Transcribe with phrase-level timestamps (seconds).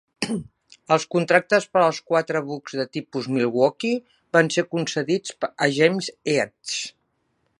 [0.95, 4.01] Els contractes per als quatre bucs de tipus "Milwaukee"
[4.37, 6.77] van ser concedits a James Eads.